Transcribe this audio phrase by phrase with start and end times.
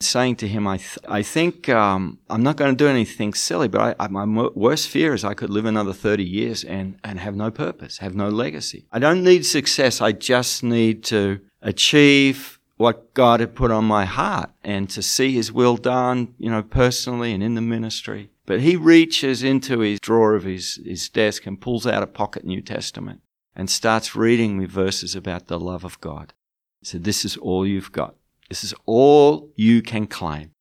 [0.00, 3.68] Saying to him, I, th- I think um, I'm not going to do anything silly,
[3.68, 4.24] but I, I, my
[4.54, 8.14] worst fear is I could live another 30 years and, and have no purpose, have
[8.14, 8.86] no legacy.
[8.92, 10.00] I don't need success.
[10.00, 15.32] I just need to achieve what God had put on my heart and to see
[15.32, 18.30] His will done, you know, personally and in the ministry.
[18.46, 22.44] But he reaches into his drawer of his, his desk and pulls out a pocket
[22.44, 23.20] New Testament
[23.56, 26.32] and starts reading me verses about the love of God.
[26.80, 28.14] He said, This is all you've got.
[28.48, 30.52] This is all you can claim.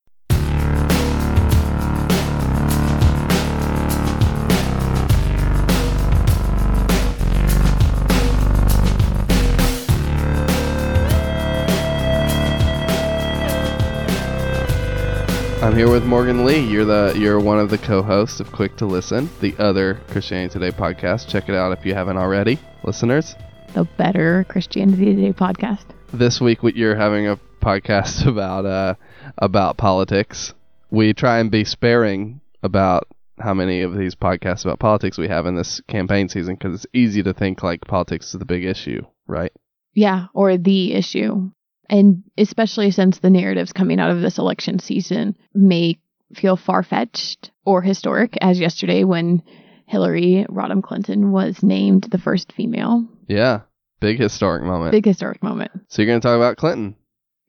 [15.61, 16.59] I'm here with Morgan Lee.
[16.59, 20.71] You're the you're one of the co-hosts of Quick to Listen, the other Christianity Today
[20.71, 21.27] podcast.
[21.27, 23.35] Check it out if you haven't already, listeners.
[23.73, 25.85] the better Christianity Today podcast.
[26.13, 28.95] This week you're having a podcast about uh
[29.37, 30.53] about politics.
[30.91, 33.07] We try and be sparing about
[33.39, 36.93] how many of these podcasts about politics we have in this campaign season because it's
[36.93, 39.51] easy to think like politics is the big issue, right?
[39.93, 41.51] Yeah, or the issue.
[41.89, 45.99] And especially since the narratives coming out of this election season may
[46.33, 49.43] feel far fetched or historic, as yesterday when
[49.87, 53.05] Hillary Rodham Clinton was named the first female.
[53.27, 53.61] Yeah,
[53.99, 54.91] big historic moment.
[54.91, 55.71] Big historic moment.
[55.89, 56.95] So you're going to talk about Clinton.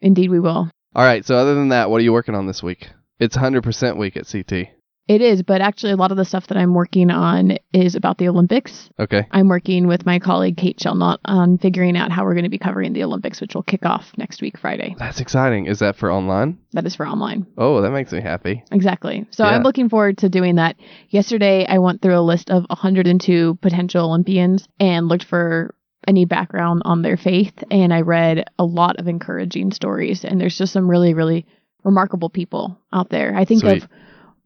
[0.00, 0.70] Indeed, we will.
[0.94, 1.24] All right.
[1.24, 2.88] So other than that, what are you working on this week?
[3.18, 4.68] It's 100% week at CT.
[5.08, 8.18] It is, but actually, a lot of the stuff that I'm working on is about
[8.18, 8.90] the Olympics.
[8.98, 9.24] Okay.
[9.30, 12.58] I'm working with my colleague Kate Shellnutt on figuring out how we're going to be
[12.58, 14.96] covering the Olympics, which will kick off next week, Friday.
[14.98, 15.66] That's exciting.
[15.66, 16.58] Is that for online?
[16.72, 17.46] That is for online.
[17.56, 18.64] Oh, that makes me happy.
[18.72, 19.28] Exactly.
[19.30, 19.50] So Yeah.
[19.50, 20.74] I'm looking forward to doing that.
[21.10, 25.72] Yesterday, I went through a list of 102 potential Olympians and looked for
[26.06, 27.54] any background on their faith.
[27.70, 30.24] And I read a lot of encouraging stories.
[30.24, 31.46] And there's just some really, really
[31.84, 33.36] remarkable people out there.
[33.36, 33.82] I think Sweet.
[33.82, 33.88] of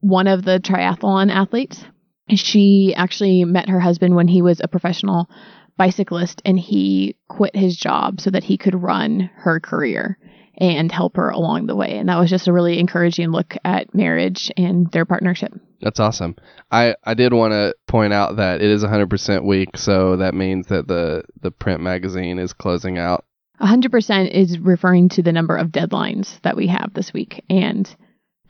[0.00, 1.84] one of the triathlon athletes.
[2.28, 5.28] She actually met her husband when he was a professional
[5.76, 10.18] bicyclist and he quit his job so that he could run her career
[10.60, 11.96] and help her along the way.
[11.96, 15.52] And that was just a really encouraging look at marriage and their partnership.
[15.80, 16.36] That's awesome.
[16.70, 20.66] I, I did want to point out that it is 100% week, so that means
[20.66, 23.24] that the, the print magazine is closing out.
[23.62, 27.94] 100% is referring to the number of deadlines that we have this week and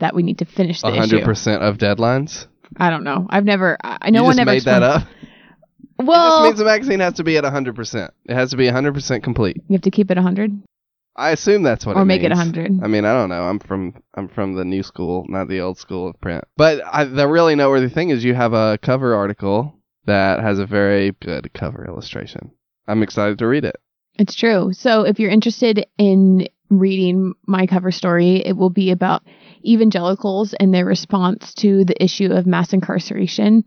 [0.00, 1.52] that we need to finish the 100% issue.
[1.52, 2.46] of deadlines.
[2.76, 3.26] I don't know.
[3.30, 5.02] I've never, I know you one just never made that up.
[5.98, 8.10] it Well, just means the magazine has to be at 100%.
[8.24, 9.56] It has to be 100% complete.
[9.68, 10.62] you have to keep it 100
[11.20, 12.38] I assume that's what or it make it means.
[12.38, 12.80] 100.
[12.82, 13.42] I mean, I don't know.
[13.42, 16.44] I'm from I'm from the new school, not the old school of print.
[16.56, 19.74] But I, the really noteworthy thing is you have a cover article
[20.06, 22.52] that has a very good cover illustration.
[22.88, 23.76] I'm excited to read it.
[24.18, 24.72] It's true.
[24.72, 29.22] So if you're interested in reading my cover story, it will be about
[29.64, 33.64] evangelicals and their response to the issue of mass incarceration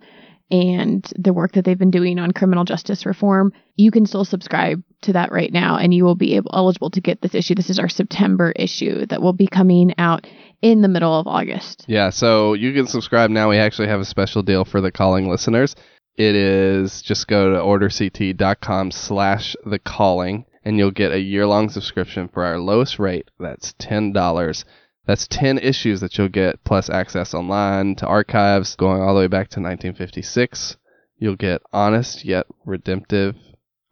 [0.49, 3.53] and the work that they've been doing on criminal justice reform.
[3.75, 7.01] You can still subscribe to that right now and you will be able, eligible to
[7.01, 7.55] get this issue.
[7.55, 10.27] This is our September issue that will be coming out
[10.61, 11.85] in the middle of August.
[11.87, 13.49] Yeah, so you can subscribe now.
[13.49, 15.75] We actually have a special deal for the calling listeners.
[16.15, 21.69] It is just go to orderct.com slash the calling and you'll get a year long
[21.69, 23.29] subscription for our lowest rate.
[23.39, 24.63] That's ten dollars.
[25.05, 29.27] That's ten issues that you'll get plus access online to archives going all the way
[29.27, 30.77] back to 1956.
[31.17, 33.35] You'll get honest yet redemptive,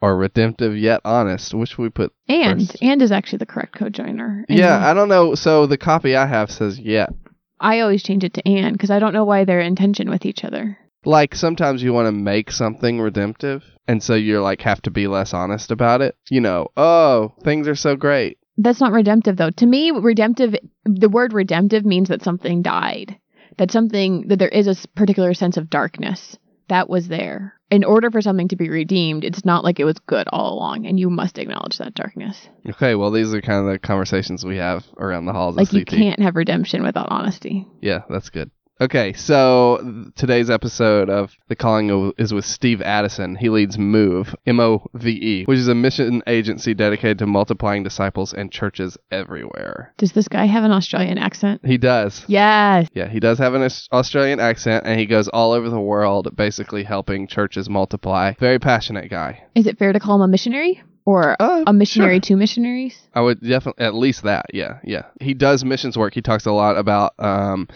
[0.01, 1.53] or redemptive yet honest.
[1.53, 2.81] Which we put And First.
[2.81, 4.45] and is actually the correct co-joiner.
[4.49, 5.35] And yeah, I don't know.
[5.35, 7.13] So the copy I have says yet.
[7.59, 10.25] I always change it to and because I don't know why they're in tension with
[10.25, 10.77] each other.
[11.05, 15.07] like sometimes you want to make something redemptive and so you're like have to be
[15.07, 19.49] less honest about it you know oh things are so great That's not redemptive though.
[19.51, 20.55] To me, redemptive
[20.85, 23.17] the word redemptive means that something died.
[23.57, 26.37] That something that there is a particular sense of darkness
[26.67, 27.53] that was there.
[27.71, 30.85] In order for something to be redeemed, it's not like it was good all along
[30.85, 32.49] and you must acknowledge that darkness.
[32.69, 35.85] okay well these are kind of the conversations we have around the halls Like you
[35.85, 35.97] CT.
[35.97, 37.65] can't have redemption without honesty.
[37.81, 38.51] yeah that's good
[38.81, 43.35] Okay, so today's episode of The Calling is with Steve Addison.
[43.35, 47.83] He leads MOVE, M O V E, which is a mission agency dedicated to multiplying
[47.83, 49.93] disciples and churches everywhere.
[49.99, 51.61] Does this guy have an Australian accent?
[51.63, 52.25] He does.
[52.27, 52.87] Yes.
[52.95, 56.83] Yeah, he does have an Australian accent, and he goes all over the world basically
[56.83, 58.33] helping churches multiply.
[58.39, 59.43] Very passionate guy.
[59.53, 60.81] Is it fair to call him a missionary?
[61.05, 62.21] or Uh, a missionary sure.
[62.21, 62.97] to missionaries?
[63.13, 64.47] I would definitely at least that.
[64.53, 65.03] Yeah, yeah.
[65.19, 66.15] He does missions work.
[66.15, 67.13] He talks a lot about.
[67.19, 67.67] Um,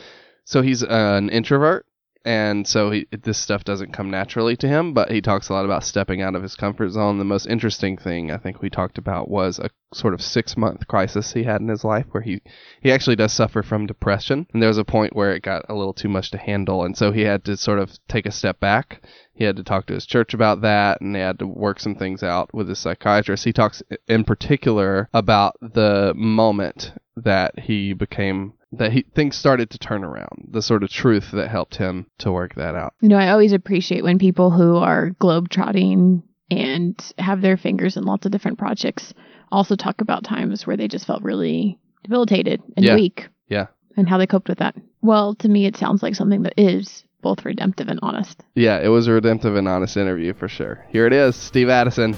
[0.46, 1.86] so he's uh, an introvert,
[2.24, 4.94] and so he, this stuff doesn't come naturally to him.
[4.94, 7.20] But he talks a lot about stepping out of his comfort zone.
[7.20, 10.88] The most interesting thing I think we talked about was a sort of six month
[10.88, 12.42] crisis he had in his life where he
[12.82, 15.76] he actually does suffer from depression, and there was a point where it got a
[15.76, 18.60] little too much to handle, and so he had to sort of take a step
[18.60, 19.04] back.
[19.34, 21.96] He had to talk to his church about that, and they had to work some
[21.96, 23.44] things out with his psychiatrist.
[23.44, 29.78] He talks in particular about the moment that he became that he things started to
[29.78, 32.94] turn around, the sort of truth that helped him to work that out.
[33.02, 38.04] You know, I always appreciate when people who are globetrotting and have their fingers in
[38.04, 39.14] lots of different projects
[39.52, 42.96] also talk about times where they just felt really debilitated and Yeah.
[42.96, 43.68] weak Yeah.
[43.98, 44.76] and how they coped with that.
[45.02, 48.44] Well, to me, it sounds like something that is both redemptive and honest.
[48.56, 50.86] Yeah, it was a redemptive and honest interview for sure.
[50.90, 52.16] Here it is, Steve Addison.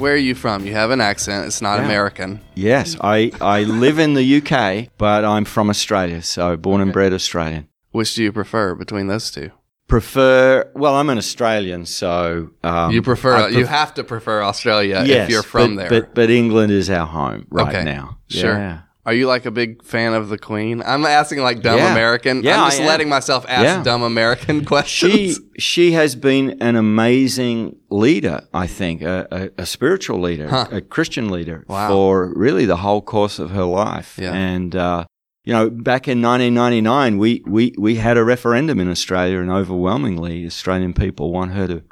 [0.00, 0.64] Where are you from?
[0.66, 1.46] You have an accent.
[1.46, 1.84] It's not Yeah.
[1.84, 2.40] American.
[2.54, 7.12] Yes, I, I live in the UK, but I'm from Australia, so born and bred
[7.12, 7.68] Australian.
[7.92, 9.50] Which do you prefer between those two?
[9.88, 12.50] Prefer, well, I'm an Australian, so.
[12.62, 13.34] Um, you prefer.
[13.34, 16.00] I you have to prefer Australia yes, if you're from but, there.
[16.00, 18.18] But, but England is our home right Okay, now.
[18.28, 18.54] sure.
[18.56, 18.80] Yeah.
[19.06, 20.82] Are you like a big fan of the Queen?
[20.84, 21.92] I'm asking like dumb Yeah.
[21.92, 22.42] American.
[22.42, 23.82] Yeah, I'm just letting myself ask Yeah.
[23.82, 25.12] dumb American questions.
[25.14, 30.66] she she has been an amazing leader, I think, a, a, a spiritual leader, Huh.
[30.70, 31.88] a Christian leader Wow.
[31.88, 34.18] for really the whole course of her life.
[34.18, 34.32] Yeah.
[34.34, 35.04] And uh,
[35.44, 40.44] you know, back in 1999, we, we we had a referendum in Australia, and overwhelmingly
[40.46, 41.82] Australian people want her to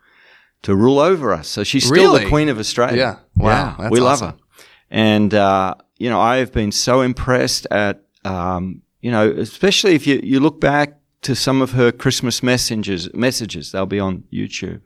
[0.62, 1.48] to rule over us.
[1.48, 2.24] So she's still Really?
[2.24, 2.96] the Queen of Australia.
[2.96, 3.16] Yeah.
[3.44, 4.34] Wow, that's we love her.
[4.90, 10.06] And uh, you know, I have been so impressed at um, you know, especially if
[10.06, 14.82] you, you look back to some of her Christmas messages messages, they'll be on YouTube,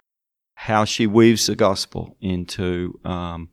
[0.55, 3.49] how she weaves the gospel into um,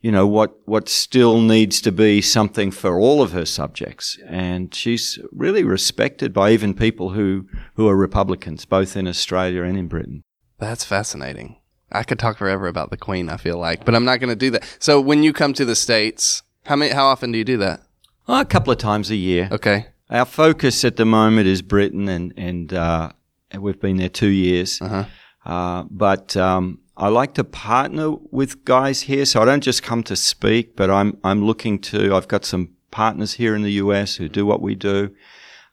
[0.00, 4.18] you know, what what still needs to be something for all of her subjects.
[4.26, 9.76] And she's really respected by even people who, who are Republicans, both in Australia and
[9.76, 10.22] in Britain.
[10.58, 11.56] That's fascinating.
[11.90, 13.28] I could talk forever about the Queen.
[13.28, 14.76] I feel like, but I'm not going to do that.
[14.78, 16.92] So when you come to the states, how many?
[16.92, 17.80] How often do you do that?
[18.28, 19.48] Oh, a couple of times a year.
[19.50, 19.86] Okay.
[20.10, 23.12] Our focus at the moment is Britain, and and, uh,
[23.58, 24.80] we've been there two years.
[24.80, 25.04] Uh-huh.
[25.46, 30.02] Uh, but um, I like to partner with guys here, so I don't just come
[30.04, 32.14] to speak, but I'm I'm looking to.
[32.14, 35.14] I've got some partners here in the US who do what we do.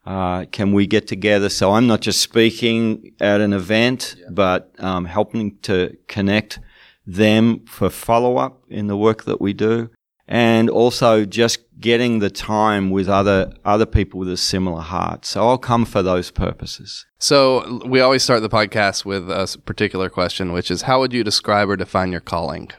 [0.06, 1.48] Uh, can we get together?
[1.48, 6.60] So I'm not just speaking at an event, but um, helping to connect
[7.06, 9.90] them for follow up in the work that we do,
[10.28, 15.24] and also just getting the time with other other people with a similar heart.
[15.24, 17.04] So I'll come for those purposes.
[17.18, 21.22] So we always start the podcast with a particular question, which is, how would you
[21.24, 22.70] describe or define your calling?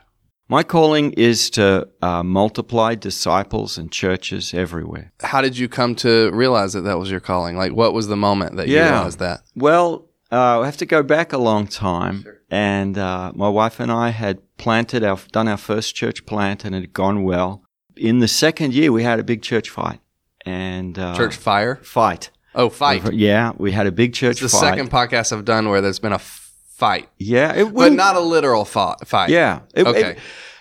[0.50, 5.12] My calling is to uh, multiply disciples and churches everywhere.
[5.22, 7.58] How did you come to realize that that was your calling?
[7.58, 8.92] Like, what was the moment that you Yeah.
[8.92, 9.42] realized that?
[9.56, 13.92] Well, uh, I have to go back a long time, and uh, my wife and
[13.92, 17.64] I had planted our done our first church plant, and it had gone well.
[17.96, 20.00] In the second year, we had a big church fight,
[20.46, 21.78] and uh, Church fire?
[21.84, 22.30] fight.
[22.56, 23.14] Oh, fight.
[23.14, 24.72] Yeah, we had a big church It's the fight.
[24.72, 28.66] second podcast I've done where there's been a fight, yeah, it but not a literal
[28.66, 29.30] fight.
[29.30, 29.60] Yeah.
[29.76, 30.12] It- Okay.
[30.12, 30.18] it-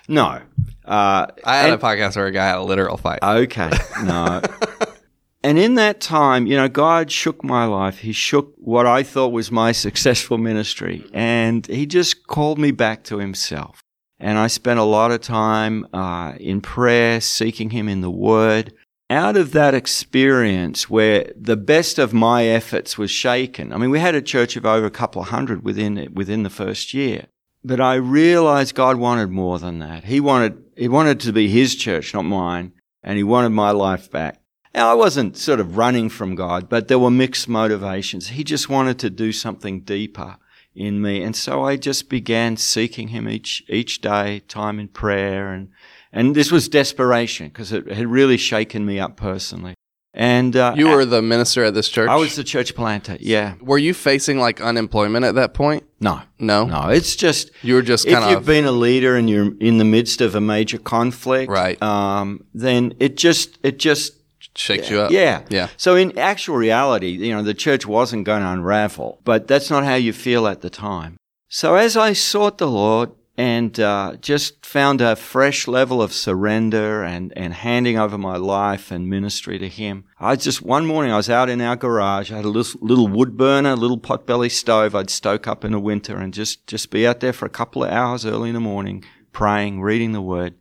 [0.08, 0.40] no.
[0.84, 3.18] Uh, I had and- a podcast where a guy had a literal fight.
[3.22, 3.70] Okay.
[4.04, 4.40] No.
[5.46, 7.98] and in that time, you know, God shook my life.
[7.98, 11.04] He shook what I thought was my successful ministry.
[11.12, 13.80] And He just called me back to Himself.
[14.18, 18.74] And I spent a lot of time uh, in prayer, seeking Him in the Word.
[19.08, 24.00] Out of that experience where the best of my efforts was shaken, I mean, we
[24.00, 27.26] had a church of over a couple of hundred within, within the first year.
[27.62, 30.02] But I realized God wanted more than that.
[30.02, 32.72] He wanted, He wanted to be His church, not mine
[33.06, 34.40] and he wanted my life back.
[34.76, 38.28] Now, I wasn't sort of running from God, but there were mixed motivations.
[38.28, 40.36] He just wanted to do something deeper
[40.74, 41.22] in me.
[41.22, 45.50] And so I just began seeking him each, each day, time in prayer.
[45.50, 45.70] And,
[46.12, 49.72] and this was desperation because it had really shaken me up personally.
[50.12, 52.10] And, uh, You were the minister at this church?
[52.10, 53.16] I was the church planter.
[53.18, 53.54] Yeah.
[53.62, 55.84] Were you facing like unemployment at that point?
[56.00, 56.66] No, No.
[56.66, 58.24] no, it's just, You were just kind of.
[58.24, 61.80] If you've been a leader and you're in the midst of a major conflict, Right.
[61.82, 64.12] um, then it just, it just,
[64.56, 65.10] shakes you up.
[65.10, 65.42] Yeah.
[65.48, 65.68] Yeah.
[65.76, 69.84] So in actual reality, you know, the church wasn't going to unravel, but that's not
[69.84, 71.16] how you feel at the time.
[71.48, 77.04] So as I sought the Lord and uh, just found a fresh level of surrender
[77.04, 80.04] and, and handing over my life and ministry to Him.
[80.18, 82.32] I just, one morning I was out in our garage.
[82.32, 85.72] I had a little, little wood burner, a little potbelly stove I'd stoke up in
[85.72, 88.54] the winter and just, just be out there for a couple of hours early in
[88.54, 90.54] the morning, praying, reading the Word.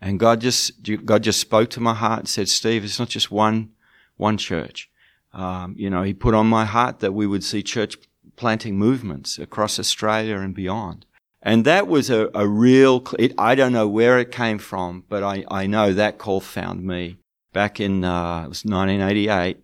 [0.00, 3.30] And God just, God just spoke to my heart and said, Steve, it's not just
[3.30, 3.72] one,
[4.16, 4.90] one church.
[5.32, 7.96] Um, you know, He put on my heart that we would see church
[8.36, 11.04] planting movements across Australia and beyond.
[11.42, 15.22] And that was a, a real, it, I don't know where it came from, but
[15.22, 17.18] I, I know that call found me
[17.52, 19.58] back in, uh, it was 1988.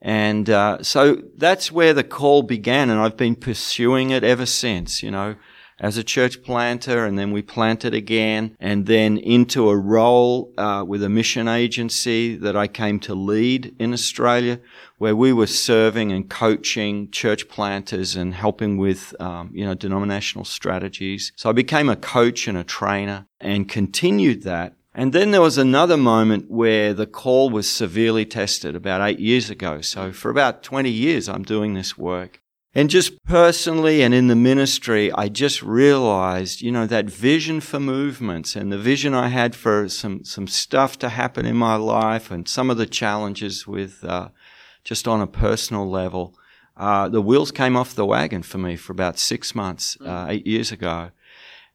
[0.00, 5.02] And, uh, so that's where the call began and I've been pursuing it ever since,
[5.02, 5.36] you know,
[5.82, 10.84] as a church planter and then we planted again and then into a role, uh,
[10.86, 14.60] with a mission agency that I came to lead in Australia
[14.98, 20.44] where we were serving and coaching church planters and helping with, um, you know, denominational
[20.44, 21.32] strategies.
[21.34, 24.76] So I became a coach and a trainer and continued that.
[24.94, 29.50] And then there was another moment where the call was severely tested about eight years
[29.50, 29.80] ago.
[29.80, 32.40] So for about 20 years, I'm doing this work.
[32.74, 37.78] And just personally and in the ministry, I just realized, you know, that vision for
[37.78, 42.30] movements and the vision I had for some, some stuff to happen in my life
[42.30, 44.28] and some of the challenges with, uh,
[44.84, 46.34] just on a personal level.
[46.74, 50.08] Uh, the wheels came off the wagon for me for about six months, mm.
[50.08, 51.10] uh, eight years ago.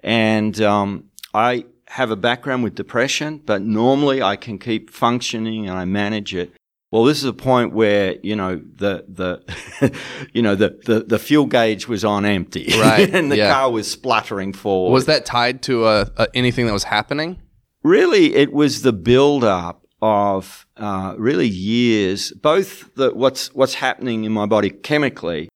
[0.01, 5.77] And um, I have a background with depression, but normally I can keep functioning and
[5.77, 6.56] I manage it.
[6.91, 9.93] Well, this is a point where you know the the
[10.33, 13.13] you know the, the, the fuel gauge was on empty, right?
[13.13, 13.53] and the yeah.
[13.53, 14.93] car was spluttering forward.
[14.93, 17.41] Was that tied to uh, uh, anything that was happening?
[17.83, 24.23] Really, it was the build up of uh, really years, both the, what's what's happening
[24.23, 25.49] in my body chemically,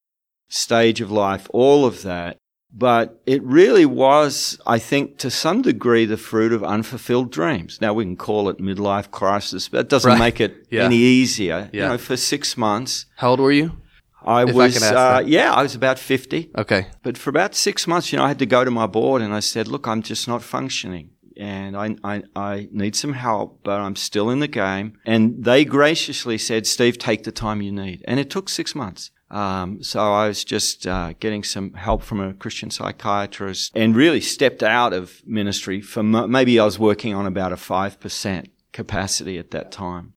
[0.49, 2.37] stage of life, all of that.
[2.73, 7.79] But it really was, I think, to some degree, the fruit of unfulfilled dreams.
[7.81, 10.19] Now we can call it midlife crisis, but it doesn't right.
[10.19, 10.83] make it yeah.
[10.83, 11.69] any easier.
[11.73, 11.83] Yeah.
[11.83, 13.07] You know, for six months.
[13.17, 13.77] How old were you?
[14.23, 16.51] I if was, I uh, yeah, I was about 50.
[16.57, 16.87] Okay.
[17.03, 19.33] But for about six months, you know, I had to go to my board and
[19.33, 23.79] I said, look, I'm just not functioning and I, I, I, need some help, but
[23.79, 24.97] I'm still in the game.
[25.05, 28.03] And they graciously said, Steve, take the time you need.
[28.07, 29.09] And it took six months.
[29.31, 34.19] Um, so I was just uh, getting some help from a Christian psychiatrist and really
[34.19, 39.51] stepped out of ministry for maybe I was working on about a 5% capacity at
[39.51, 40.13] that time.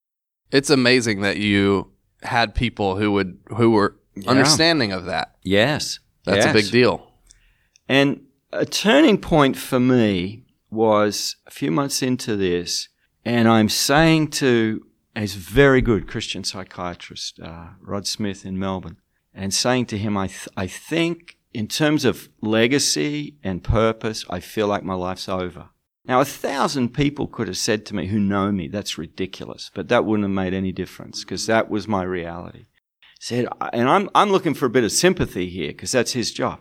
[0.50, 1.92] It's amazing that you
[2.22, 4.30] had people who would who were yeah.
[4.30, 5.36] understanding of that.
[5.42, 6.00] Yes.
[6.24, 6.50] That's yes.
[6.50, 7.12] a big deal.
[7.88, 12.88] And a turning point for me was a few months into this,
[13.24, 18.96] and I'm saying to a very good Christian psychiatrist, uh, Rod Smith in Melbourne,
[19.34, 24.40] and saying to him, I, th- I think in terms of legacy and purpose, I
[24.40, 25.70] feel like my life's over.
[26.06, 29.88] Now, a thousand people could have said to me who know me, that's ridiculous, but
[29.88, 32.66] that wouldn't have made any difference because that was my reality.
[33.20, 36.60] Said, and I'm, I'm looking for a bit of sympathy here because that's his job.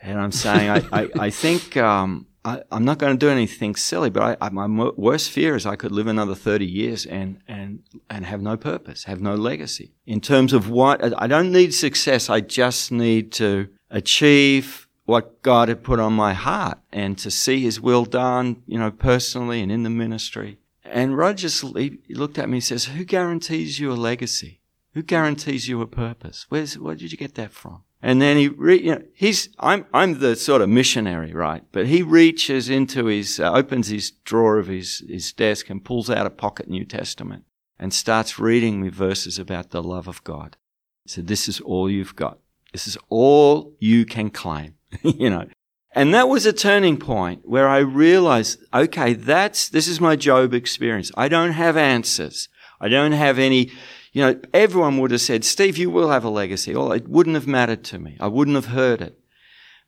[0.00, 3.76] And I'm saying, I, I, I think, um, I, am not going to do anything
[3.76, 7.40] silly, but I, I, my worst fear is I could live another 30 years and,
[7.46, 9.92] and, and have no purpose, have no legacy.
[10.06, 12.30] In terms of what, I don't need success.
[12.30, 17.60] I just need to achieve what God had put on my heart and to see
[17.60, 20.58] His will done, you know, personally and in the ministry.
[20.84, 24.60] And Roger he looked at me and says, Who guarantees you a legacy?
[24.94, 26.46] Who guarantees you a purpose?
[26.48, 27.84] Where's, where did you get that from?
[28.00, 31.64] And then he, re- you know, he's, I'm, I'm the sort of missionary, right?
[31.72, 36.08] But he reaches into his, uh, opens his drawer of his, his desk and pulls
[36.08, 37.44] out a pocket New Testament
[37.78, 40.56] and starts reading me verses about the love of God.
[41.04, 42.38] He said, this is all you've got.
[42.72, 45.46] This is all you can claim, you know.
[45.92, 50.54] And that was a turning point where I realized, okay, that's, this is my Job
[50.54, 51.10] experience.
[51.16, 52.48] I don't have answers.
[52.80, 53.72] I don't have any,
[54.12, 56.74] you know, everyone would have said, Steve, you will have a legacy.
[56.74, 58.16] Well, it wouldn't have mattered to me.
[58.20, 59.18] I wouldn't have heard it.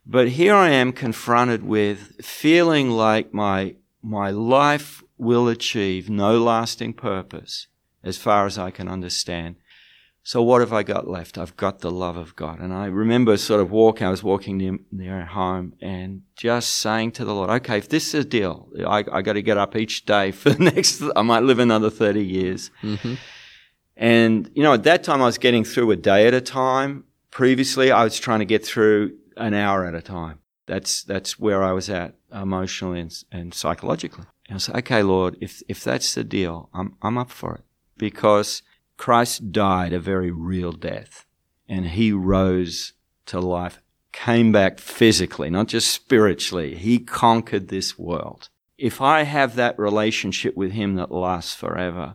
[0.06, 6.94] But here I am confronted with feeling like my, my life will achieve no lasting
[6.94, 7.66] purpose
[8.02, 9.56] as far as I can understand.
[10.22, 11.38] So what have I got left?
[11.38, 12.60] I've got the love of God.
[12.60, 17.12] And I remember sort of walking, I was walking near, near home and just saying
[17.12, 19.76] to the Lord, okay, if this is a deal, I, I got to get up
[19.76, 22.70] each day for the next, I might live another 30 years.
[22.82, 23.14] Mm-hmm.
[24.00, 27.04] And, you know, at that time I was getting through a day at a time.
[27.30, 30.38] Previously I was trying to get through an hour at a time.
[30.66, 34.24] That's, that's where I was at emotionally and, and psychologically.
[34.48, 37.64] And I said, okay, Lord, if, if that's the deal, I'm, I'm up for it
[37.98, 38.62] because
[38.96, 41.26] Christ died a very real death
[41.68, 42.94] and he rose
[43.26, 46.74] to life came back physically, not just spiritually.
[46.74, 48.48] He conquered this world.
[48.78, 52.14] If I have that relationship with him that lasts forever,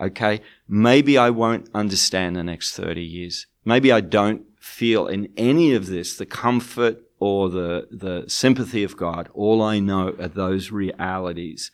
[0.00, 3.46] okay, maybe I won't understand the next 30 years.
[3.64, 8.96] Maybe I don't feel in any of this the comfort or the, the sympathy of
[8.96, 9.28] God.
[9.34, 11.70] All I know are those realities.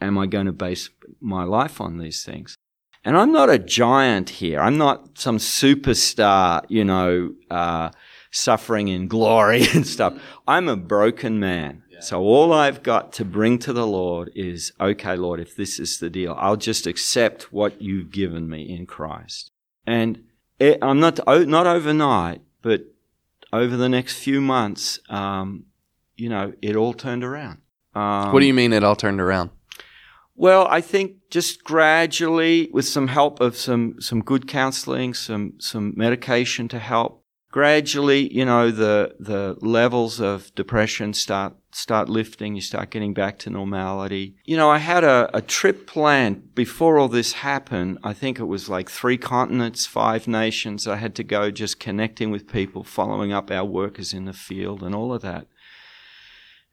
[0.00, 2.56] Am I going to base my life on these things?
[3.04, 4.60] And I'm not a giant here.
[4.60, 7.90] I'm not some superstar, you know, uh,
[8.30, 10.20] suffering in glory and stuff.
[10.46, 11.82] I'm a broken man.
[12.02, 15.98] So all I've got to bring to the Lord is, okay, Lord, if this is
[15.98, 19.50] the deal, I'll just accept what you've given me in Christ.
[19.86, 20.24] And
[20.58, 22.82] it, I'm not, not overnight, but
[23.52, 25.64] over the next few months, um,
[26.16, 27.58] you know, it all turned around.
[27.94, 29.50] Um, what do you mean it all turned around?
[30.36, 35.92] Well, I think just gradually, with some help of some some good counselling, some some
[35.96, 37.19] medication to help,
[37.50, 42.54] gradually, you know, the the levels of depression start start lifting.
[42.54, 44.36] You start getting back to normality.
[44.44, 47.98] You know, I had a, a trip planned before all this happened.
[48.02, 50.86] I think it was like three continents, five nations.
[50.86, 54.82] I had to go just connecting with people, following up our workers in the field,
[54.82, 55.46] and all of that.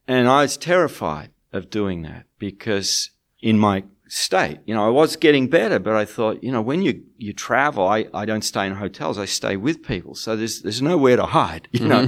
[0.07, 4.59] And I was terrified of doing that because in my state.
[4.65, 7.87] You know, I was getting better, but I thought, you know, when you, you travel,
[7.87, 10.15] I, I don't stay in hotels, I stay with people.
[10.15, 12.07] So there's, there's nowhere to hide, you know.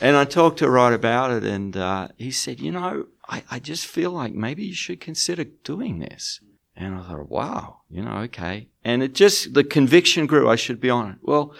[0.00, 3.58] and I talked to Rod about it, and uh, he said, you know, I, I
[3.58, 6.40] just feel like maybe you should consider doing this.
[6.74, 8.68] And I thought, wow, you know, okay.
[8.84, 11.18] And it just, the conviction grew, I should be on it.
[11.22, 11.54] Well,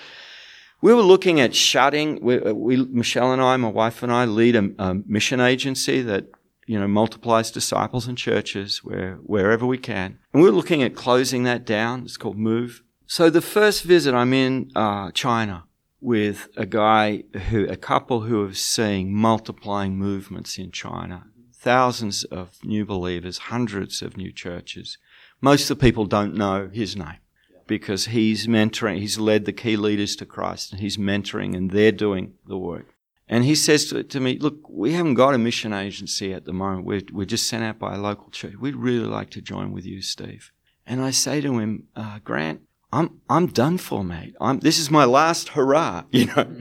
[0.80, 2.18] we were looking at shutting.
[2.22, 6.26] We, we, Michelle and I, my wife and I, lead a, a mission agency that
[6.66, 10.18] you know, multiplies disciples and churches where, wherever we can.
[10.32, 12.02] And we're looking at closing that down.
[12.02, 12.82] It's called Move.
[13.06, 15.64] So the first visit, I'm in uh, China
[16.00, 21.26] with a guy who, a couple who are seeing multiplying movements in China.
[21.54, 24.98] Thousands of new believers, hundreds of new churches.
[25.40, 27.18] Most of the people don't know his name
[27.66, 31.92] because he's mentoring, he's led the key leaders to Christ and he's mentoring and they're
[31.92, 32.91] doing the work.
[33.32, 36.52] And he says to, to, me, Look, we haven't got a mission agency at the
[36.52, 36.84] moment.
[36.84, 38.56] We're, we're just sent out by a local church.
[38.60, 40.52] We'd really like to join with you, Steve.
[40.86, 42.60] And I say to him, uh, Grant,
[42.92, 44.34] I'm, I'm done for, mate.
[44.38, 46.04] I'm, this is my last hurrah.
[46.10, 46.60] You know,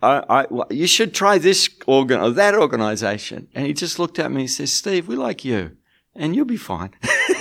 [0.00, 3.48] I, I, well, you should try this organ or that organization.
[3.54, 5.76] And he just looked at me and says, Steve, we like you
[6.18, 6.90] and you'll be fine.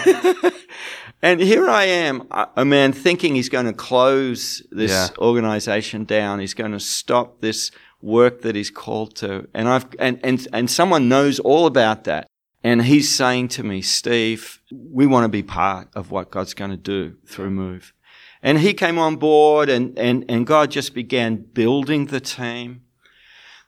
[1.21, 5.08] and here I am, a man thinking he's going to close this yeah.
[5.17, 6.39] organization down.
[6.39, 7.71] He's going to stop this
[8.06, 9.48] work that he's called to.
[9.54, 12.28] And I've, and, and, and someone knows all about that.
[12.63, 16.72] And he's saying to me, Steve, we want to be part of what God's going
[16.72, 17.94] to do through Move.
[18.41, 22.82] And he came on board and, and, and God just began building the team.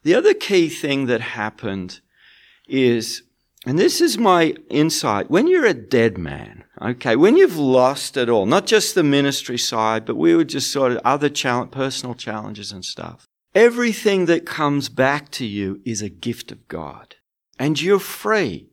[0.03, 1.99] The other key thing that happened
[2.67, 3.23] is,
[3.65, 8.29] and this is my insight, when you're a dead man, okay, when you've lost it
[8.29, 12.15] all, not just the ministry side, but we were just sort of other challenge, personal
[12.15, 13.27] challenges and stuff.
[13.55, 17.15] Everything that comes back to you is a gift of God.
[17.57, 18.69] And you're free.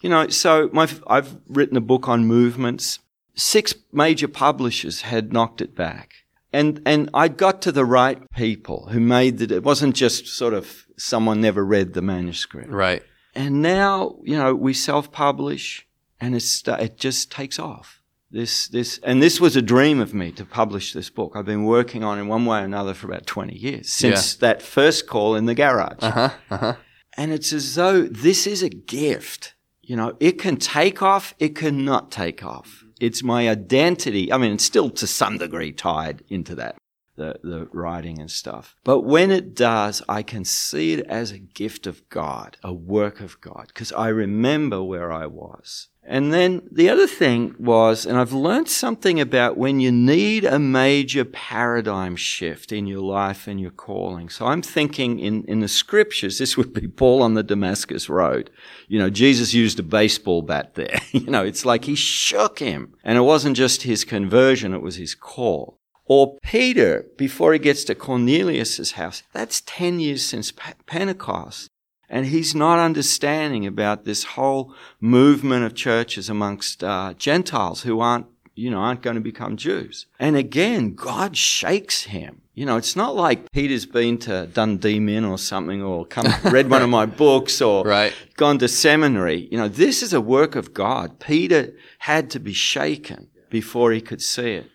[0.00, 2.98] You know, so my, I've written a book on movements.
[3.34, 6.12] Six major publishers had knocked it back.
[6.52, 9.50] And, and I got to the right people who made that.
[9.50, 12.70] It wasn't just sort of someone never read the manuscript.
[12.70, 13.02] Right.
[13.34, 15.86] And now, you know, we self-publish
[16.20, 18.00] and it's, it just takes off.
[18.30, 21.32] This, this, and this was a dream of me to publish this book.
[21.36, 24.34] I've been working on it in one way or another for about 20 years since
[24.34, 24.40] yeah.
[24.40, 25.98] that first call in the garage.
[26.00, 26.74] Uh-huh, uh-huh.
[27.16, 29.54] And it's as though this is a gift.
[29.80, 32.84] You know, it can take off, it cannot take off.
[33.00, 34.32] It's my identity.
[34.32, 36.76] I mean, it's still to some degree tied into that,
[37.14, 38.74] the, the writing and stuff.
[38.82, 43.20] But when it does, I can see it as a gift of God, a work
[43.20, 45.88] of God, because I remember where I was.
[46.08, 50.58] And then the other thing was, and I've learned something about when you need a
[50.58, 54.28] major paradigm shift in your life and your calling.
[54.28, 58.50] So I'm thinking in, in the scriptures, this would be Paul on the Damascus Road.
[58.86, 61.00] You know, Jesus used a baseball bat there.
[61.10, 62.94] you know, it's like he shook him.
[63.02, 65.76] And it wasn't just his conversion, it was his call.
[66.04, 70.52] Or Peter, before he gets to Cornelius's house, that's 10 years since
[70.86, 71.68] Pentecost.
[72.08, 78.26] And he's not understanding about this whole movement of churches amongst uh, Gentiles who aren't,
[78.54, 80.06] you know, aren't going to become Jews.
[80.18, 82.42] And again, God shakes him.
[82.54, 86.70] You know, it's not like Peter's been to Dundee Min or something or come read
[86.70, 88.14] one of my books or right.
[88.36, 89.48] gone to seminary.
[89.50, 91.18] You know, this is a work of God.
[91.18, 94.70] Peter had to be shaken before he could see it.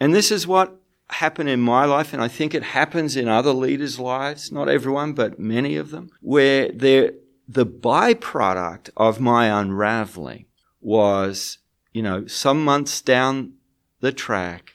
[0.00, 0.77] And this is what
[1.10, 5.12] happened in my life, and I think it happens in other leaders' lives, not everyone,
[5.14, 7.14] but many of them, where the
[7.48, 10.46] byproduct of my unraveling
[10.80, 11.58] was,
[11.92, 13.54] you know, some months down
[14.00, 14.72] the track,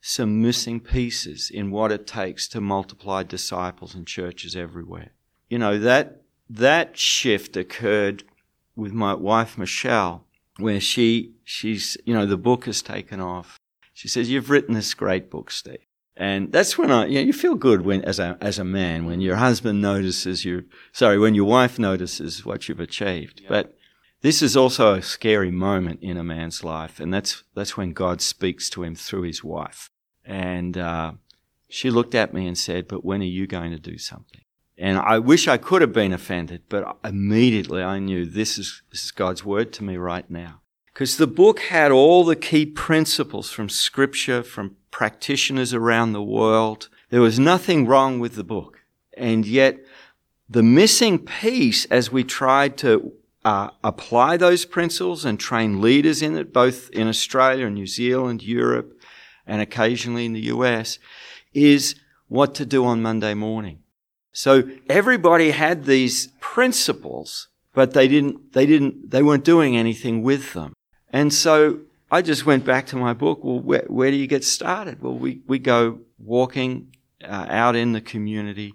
[0.00, 5.12] some missing pieces in what it takes to multiply disciples and churches everywhere.
[5.48, 8.24] You know, that, that shift occurred
[8.74, 10.26] with my wife, Michelle,
[10.58, 13.58] where she, she's, you know, the book has taken off.
[14.04, 15.78] She says, you've written this great book, Steve.
[16.14, 19.06] And that's when I, you, know, you feel good when, as a, as a man,
[19.06, 23.40] when your husband notices you, sorry, when your wife notices what you've achieved.
[23.40, 23.48] Yeah.
[23.48, 23.78] But
[24.20, 27.00] this is also a scary moment in a man's life.
[27.00, 29.88] And that's, that's when God speaks to him through his wife.
[30.22, 31.12] And uh,
[31.70, 34.42] she looked at me and said, But when are you going to do something?
[34.76, 39.06] And I wish I could have been offended, but immediately I knew this is, this
[39.06, 40.60] is God's word to me right now.
[40.94, 46.88] Because the book had all the key principles from scripture, from practitioners around the world.
[47.10, 48.78] There was nothing wrong with the book.
[49.16, 49.80] And yet,
[50.48, 53.12] the missing piece as we tried to
[53.44, 58.44] uh, apply those principles and train leaders in it, both in Australia and New Zealand,
[58.44, 58.96] Europe,
[59.48, 61.00] and occasionally in the US,
[61.52, 61.96] is
[62.28, 63.80] what to do on Monday morning.
[64.30, 70.52] So everybody had these principles, but they didn't, they didn't, they weren't doing anything with
[70.52, 70.72] them.
[71.14, 71.78] And so
[72.10, 73.44] I just went back to my book.
[73.44, 75.00] Well, where, where do you get started?
[75.00, 78.74] Well, we, we go walking uh, out in the community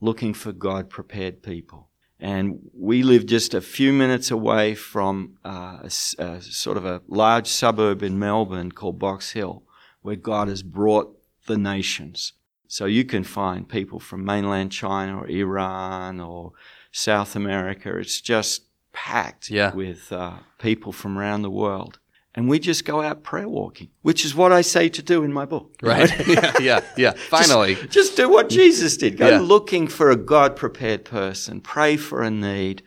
[0.00, 1.88] looking for God prepared people.
[2.20, 5.90] And we live just a few minutes away from uh, a,
[6.22, 9.64] a, sort of a large suburb in Melbourne called Box Hill
[10.02, 11.18] where God has brought
[11.48, 12.34] the nations.
[12.68, 16.52] So you can find people from mainland China or Iran or
[16.92, 17.98] South America.
[17.98, 19.74] It's just packed yeah.
[19.74, 21.98] with uh, people from around the world.
[22.34, 25.32] And we just go out prayer walking, which is what I say to do in
[25.32, 25.74] my book.
[25.82, 26.10] Right.
[26.28, 27.12] yeah, yeah, yeah.
[27.12, 27.74] Finally.
[27.74, 29.18] Just, just, do what Jesus did.
[29.18, 29.38] Go yeah.
[29.38, 31.60] looking for a God prepared person.
[31.60, 32.82] Pray for a need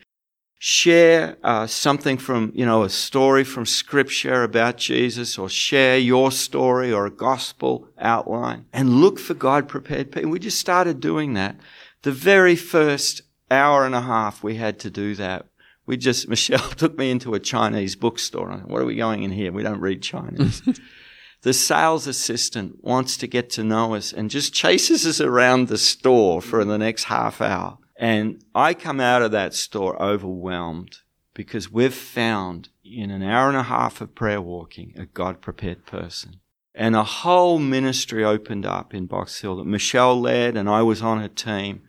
[0.58, 6.32] share uh, something from, you know, a story from scripture about Jesus or share your
[6.32, 10.30] story or a gospel outline and look for God prepared people.
[10.30, 11.56] We just started doing that.
[12.02, 15.46] The very first hour and a half we had to do that.
[15.86, 18.52] We just, Michelle took me into a Chinese bookstore.
[18.66, 19.52] What are we going in here?
[19.52, 20.62] We don't read Chinese.
[21.42, 25.78] the sales assistant wants to get to know us and just chases us around the
[25.78, 27.78] store for the next half hour.
[27.98, 30.98] And I come out of that store overwhelmed
[31.34, 35.86] because we've found in an hour and a half of prayer walking a God prepared
[35.86, 36.40] person.
[36.74, 41.00] And a whole ministry opened up in Box Hill that Michelle led and I was
[41.00, 41.82] on her team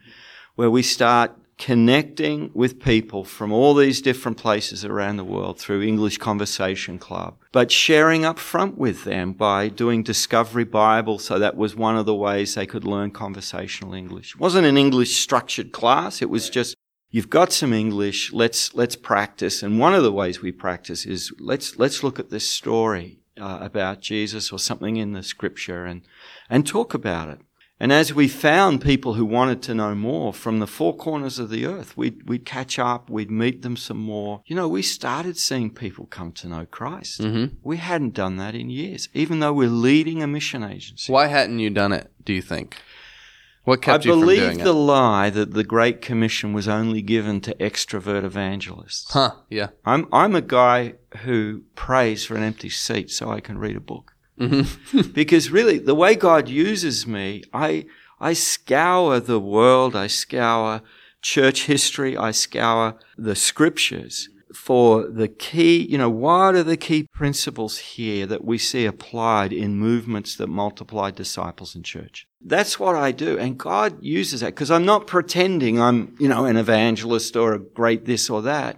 [0.56, 5.82] where we start connecting with people from all these different places around the world through
[5.82, 11.18] English Conversation Club, but sharing up front with them by doing Discovery Bible.
[11.18, 14.36] So that was one of the ways they could learn conversational English.
[14.36, 16.22] It wasn't an English structured class.
[16.22, 16.76] It was just,
[17.10, 18.32] you've got some English.
[18.32, 19.64] Let's, let's practice.
[19.64, 23.58] And one of the ways we practice is let's, let's look at this story uh,
[23.62, 26.04] about Jesus or something in the scripture and,
[26.50, 27.40] and talk about it.
[27.80, 31.52] And as we found people who wanted to know more from the four corners of
[31.52, 34.42] the earth, we'd, we'd catch up, we'd meet them some more.
[34.48, 37.22] You know, we started seeing people come to know Christ.
[37.22, 37.56] Mm-hmm.
[37.62, 41.14] We hadn't done that in years, even though we're leading a mission agency.
[41.14, 42.78] Why hadn't you done it, do you think?
[43.64, 44.42] What kept I you from doing it?
[44.42, 49.12] I believe the lie that the Great Commission was only given to extrovert evangelists.
[49.12, 49.68] Huh, yeah.
[49.86, 53.82] I'm, I'm a guy who prays for an empty seat so I can read a
[53.82, 54.14] book.
[54.40, 55.12] Mm-hmm.
[55.14, 57.86] because really, the way God uses me, I,
[58.20, 60.82] I scour the world, I scour
[61.22, 67.04] church history, I scour the scriptures for the key, you know, what are the key
[67.04, 72.28] principles here that we see applied in movements that multiply disciples in church?
[72.42, 73.38] That's what I do.
[73.38, 77.60] And God uses that because I'm not pretending I'm, you know, an evangelist or a
[77.60, 78.78] great this or that.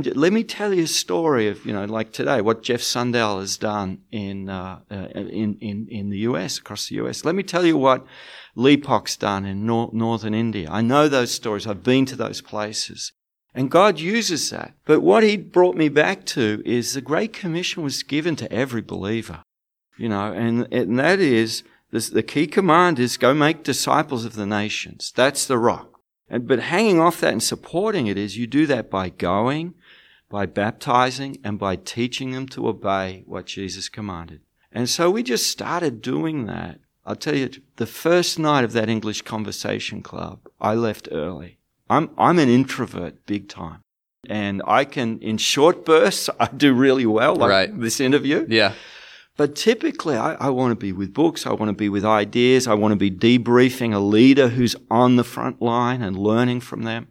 [0.00, 3.40] Just, let me tell you a story of, you know, like today, what Jeff Sundell
[3.40, 7.24] has done in, uh, uh, in, in, in the US, across the US.
[7.24, 8.06] Let me tell you what
[8.54, 10.68] Lee Pok's done in nor- northern India.
[10.70, 11.66] I know those stories.
[11.66, 13.12] I've been to those places.
[13.54, 14.74] And God uses that.
[14.84, 18.82] But what he brought me back to is the Great Commission was given to every
[18.82, 19.42] believer,
[19.96, 21.62] you know, and, and that is
[21.94, 25.12] this, the key command is go make disciples of the nations.
[25.14, 25.93] That's the rock.
[26.28, 29.74] And, but hanging off that and supporting it is you do that by going,
[30.28, 34.40] by baptizing, and by teaching them to obey what Jesus commanded.
[34.72, 36.80] And so we just started doing that.
[37.06, 41.58] I'll tell you, the first night of that English conversation club, I left early.
[41.88, 43.82] I'm, I'm an introvert big time.
[44.26, 47.80] And I can, in short bursts, I do really well, like right.
[47.80, 48.46] this interview.
[48.48, 48.72] Yeah.
[49.36, 51.46] But typically, I, I want to be with books.
[51.46, 52.68] I want to be with ideas.
[52.68, 56.82] I want to be debriefing a leader who's on the front line and learning from
[56.82, 57.08] them.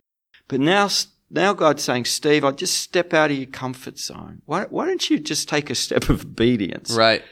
[0.47, 0.87] But now,
[1.29, 4.41] now God's saying, Steve, I'll just step out of your comfort zone.
[4.45, 6.91] Why, why don't you just take a step of obedience?
[6.91, 7.23] Right.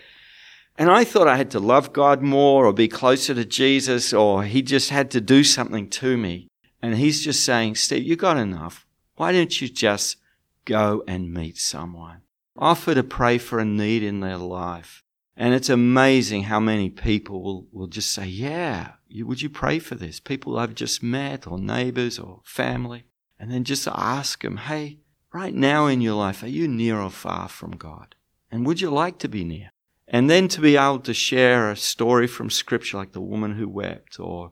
[0.78, 4.44] And I thought I had to love God more or be closer to Jesus or
[4.44, 6.48] he just had to do something to me.
[6.82, 8.86] And he's just saying, Steve, you got enough.
[9.16, 10.18] Why don't you just
[10.66, 12.22] go and meet someone?
[12.58, 15.04] Offer to pray for a need in their life.
[15.38, 19.80] And it's amazing how many people will, will just say, Yeah, you, would you pray
[19.80, 20.20] for this?
[20.20, 23.06] People I've just met, or neighbors, or family.
[23.40, 25.00] And then just ask them, Hey,
[25.34, 28.16] right now in your life, are you near or far from God?
[28.52, 29.72] And would you like to be near?
[30.08, 33.70] And then to be able to share a story from Scripture, like the woman who
[33.70, 34.52] wept, or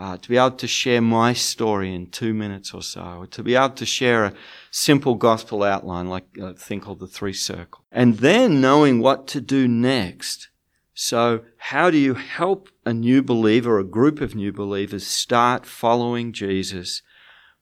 [0.00, 3.42] uh, to be able to share my story in two minutes or so, or to
[3.42, 4.32] be able to share a
[4.70, 7.84] simple gospel outline like a thing called the three circle.
[7.92, 10.48] And then knowing what to do next.
[10.94, 16.32] So how do you help a new believer, a group of new believers start following
[16.32, 17.02] Jesus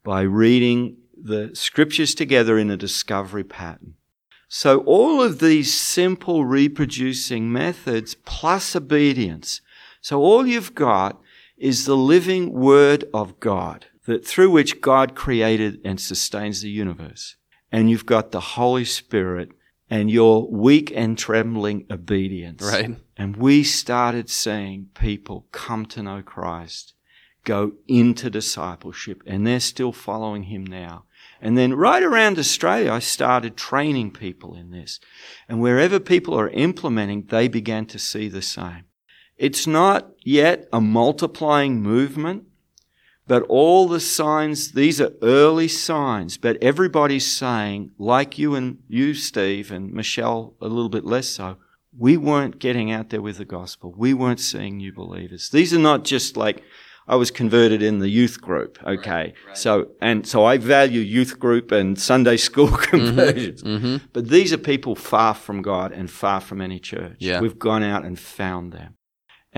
[0.05, 3.95] by reading the scriptures together in a discovery pattern?
[4.49, 9.61] So all of these simple reproducing methods plus obedience.
[10.01, 11.21] So all you've got
[11.59, 17.37] is the living word of God that through which God created and sustains the universe.
[17.71, 19.51] And you've got the Holy Spirit
[19.91, 22.63] and your weak and trembling obedience.
[22.63, 22.97] Right.
[23.17, 26.95] And we started seeing people come to know Christ,
[27.45, 31.05] go into discipleship, and they're still following him now.
[31.41, 35.01] And then right around Australia, I started training people in this.
[35.49, 38.85] And wherever people are implementing, they began to see the same.
[39.39, 42.45] It's not yet a multiplying movement,
[43.29, 49.15] but all the signs, these are early signs, but everybody's saying, like you and you,
[49.15, 51.57] Steve, and Michelle a little bit less so,
[51.97, 53.95] we weren't getting out there with the gospel.
[53.97, 55.51] We weren't seeing new believers.
[55.51, 56.63] These are not just like,
[57.07, 58.79] I was converted in the youth group.
[58.85, 59.11] Okay.
[59.11, 59.57] Right, right.
[59.57, 63.63] So, and so I value youth group and Sunday school conversions.
[63.63, 64.07] Mm-hmm, mm-hmm.
[64.13, 67.17] But these are people far from God and far from any church.
[67.19, 67.41] Yeah.
[67.41, 68.98] We've gone out and found them.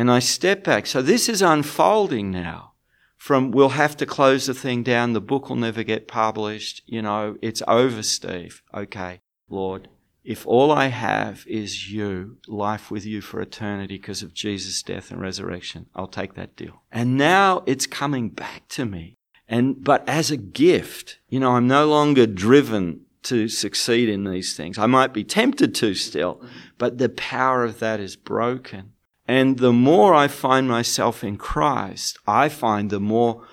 [0.01, 0.87] And I step back.
[0.87, 2.73] So this is unfolding now
[3.19, 5.13] from we'll have to close the thing down.
[5.13, 6.81] The book will never get published.
[6.87, 8.63] You know, it's over, Steve.
[8.73, 9.89] Okay, Lord,
[10.25, 15.11] if all I have is you, life with you for eternity because of Jesus' death
[15.11, 16.81] and resurrection, I'll take that deal.
[16.91, 19.19] And now it's coming back to me.
[19.49, 24.57] And, but as a gift, you know, I'm no longer driven to succeed in these
[24.57, 24.79] things.
[24.79, 26.41] I might be tempted to still,
[26.79, 28.95] but the power of that is broken.
[29.31, 33.47] And the more I find myself in Christ, I find the more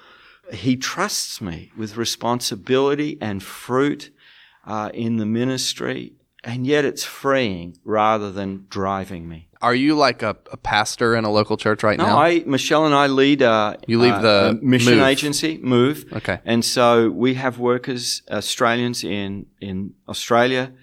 [0.51, 4.09] He trusts me with responsibility and fruit
[4.65, 6.13] uh, in the ministry.
[6.43, 9.49] And yet it's freeing rather than driving me.
[9.61, 12.17] Are you like a, a pastor in a local church right no, now?
[12.17, 13.43] I, Michelle and I lead.
[13.43, 15.07] Uh, you lead uh, the mission move.
[15.07, 16.05] agency, Move.
[16.11, 16.39] Okay.
[16.43, 20.73] And so we have workers, Australians in in Australia,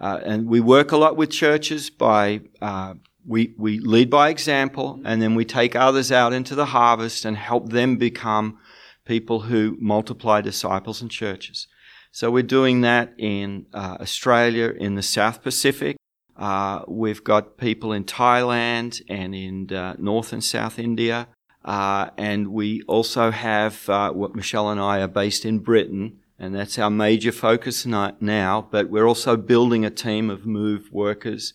[0.00, 2.94] uh, and we work a lot with churches by uh,
[3.26, 7.36] we, we lead by example and then we take others out into the harvest and
[7.36, 8.58] help them become
[9.04, 11.66] people who multiply disciples and churches.
[12.10, 15.96] So we're doing that in uh, Australia, in the South Pacific.
[16.36, 21.28] Uh, we've got people in Thailand and in uh, North and South India.
[21.64, 26.54] Uh, and we also have uh, what Michelle and I are based in Britain, and
[26.54, 28.68] that's our major focus now.
[28.70, 31.54] But we're also building a team of Move workers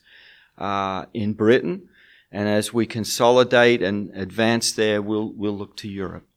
[0.58, 1.90] uh, in Britain.
[2.32, 6.28] And as we consolidate and advance there, we'll, we'll look to Europe.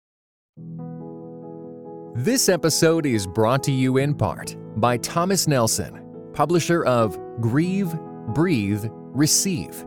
[2.15, 7.95] This episode is brought to you in part by Thomas Nelson, publisher of Grieve,
[8.35, 9.85] Breathe, Receive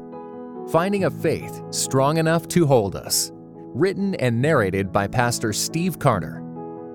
[0.72, 3.32] Finding a Faith Strong Enough to Hold Us.
[3.76, 6.41] Written and narrated by Pastor Steve Carter.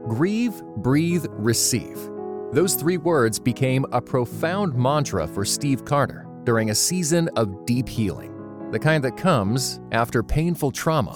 [0.08, 1.98] Grieve, Breathe, Receive.
[2.52, 7.86] Those three words became a profound mantra for Steve Carter during a season of deep
[7.86, 8.32] healing,
[8.70, 11.12] the kind that comes after painful trauma.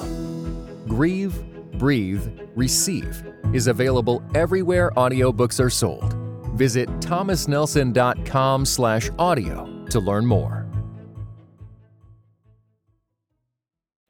[0.87, 1.43] Grieve,
[1.79, 6.13] Breathe, Receive is available everywhere audiobooks are sold.
[6.55, 10.67] Visit thomasnelson.com slash audio to learn more.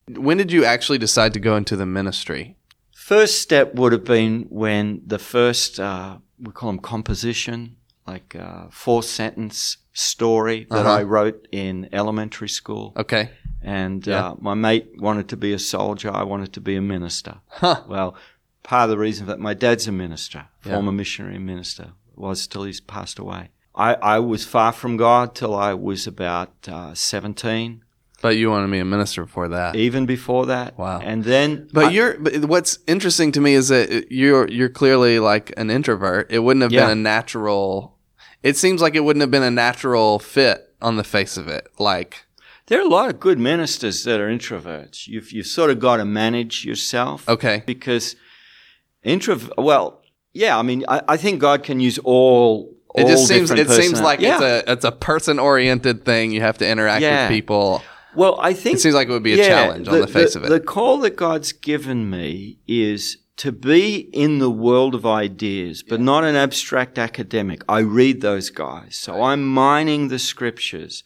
[0.09, 2.57] When did you actually decide to go into the ministry?
[2.93, 8.65] First step would have been when the first, uh, we call them composition, like uh,
[8.71, 10.99] four sentence story that Uh-huh.
[11.01, 12.93] I wrote in elementary school.
[12.97, 13.31] Okay.
[13.63, 14.31] And Yeah.
[14.31, 16.11] uh, my mate wanted to be a soldier.
[16.11, 17.35] I wanted to be a minister.
[17.49, 17.83] Huh.
[17.89, 18.15] Well,
[18.63, 20.73] part of the reason that my dad's a minister, Yeah.
[20.75, 23.51] former missionary minister, was till he's passed away.
[23.75, 27.83] I, I was far from God till I was about uh, 17,
[28.21, 29.77] But you wanted to be a minister before that.
[29.77, 30.77] even before that.
[30.79, 31.01] Wow.
[31.01, 31.69] And then.
[31.73, 32.19] But I- you're.
[32.19, 36.31] But what's interesting to me is that you're you're clearly like an introvert.
[36.31, 36.87] It wouldn't have Yeah.
[36.89, 37.92] been a natural.
[38.43, 41.69] It seems like it wouldn't have been a natural fit on the face of it.
[41.79, 42.25] Like
[42.67, 45.07] There are a lot of good ministers that are introverts.
[45.07, 47.29] You've, you've sort of got to manage yourself.
[47.29, 48.17] okay, Because
[49.03, 50.03] introvert, well,
[50.33, 52.75] yeah, I mean, I, I think God can use all.
[52.95, 54.35] it all just seems it seems like yeah.
[54.35, 56.33] it's a it's a person oriented thing.
[56.33, 57.25] You have to interact Yeah.
[57.29, 57.83] with people.
[58.15, 60.45] Well, I think It seems like it would be a challenge on the face of
[60.45, 60.49] it.
[60.51, 66.01] The call that God's given me is to be in the world of ideas, but
[66.01, 67.61] not an abstract academic.
[67.69, 68.95] I read those guys.
[68.95, 71.03] So I'm mining the scriptures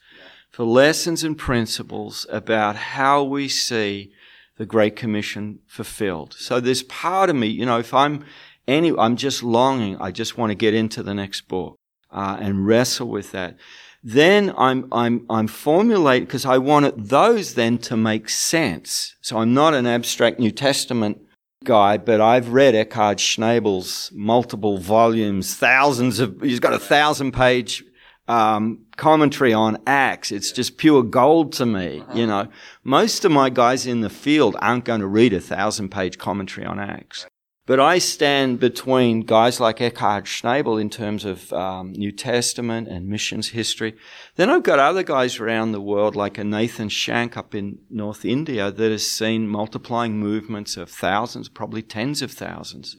[0.51, 4.12] for lessons and principles about how we see
[4.59, 6.35] the Great Commission fulfilled.
[6.35, 8.22] So there's part of me, you know, if I'm
[8.68, 11.79] any, I'm just longing, I just want to get into the next book
[12.11, 13.57] uh, and wrestle with that.
[14.05, 19.16] Then I'm I'm I'm formulating because I wanted those then to make sense.
[19.22, 21.22] So I'm not an abstract New Testament
[21.66, 26.40] guy, but I've read Eckhard Schnabel's multiple volumes, thousands of.
[26.40, 27.85] He's got a thousand page
[28.29, 30.33] um, commentary on Acts.
[30.33, 32.02] It's just pure gold to me.
[32.14, 32.48] You know,
[32.83, 36.66] most of my guys in the field aren't going to read a thousand page commentary
[36.66, 37.26] on Acts.
[37.66, 43.09] But I stand between guys like Eckhard Schnabel in terms of um, New Testament and
[43.09, 43.96] missions history.
[44.37, 48.24] Then I've got other guys around the world like a Nathan Shank up in North
[48.24, 52.96] India that has seen multiplying movements of thousands, probably tens of thousands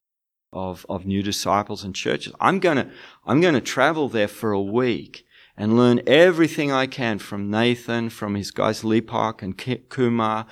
[0.52, 2.34] of, of new disciples and churches.
[2.42, 2.92] I'm going to,
[3.26, 5.26] I'm to travel there for a week
[5.56, 9.58] and learn everything I can from Nathan, from his guys Lipak and
[9.90, 10.46] Kumar.